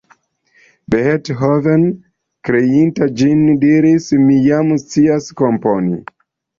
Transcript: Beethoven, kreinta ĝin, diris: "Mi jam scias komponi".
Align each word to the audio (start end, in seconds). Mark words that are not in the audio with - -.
Beethoven, 0.93 1.83
kreinta 2.51 3.11
ĝin, 3.23 3.47
diris: 3.67 4.11
"Mi 4.27 4.43
jam 4.51 4.77
scias 4.89 5.33
komponi". 5.47 6.07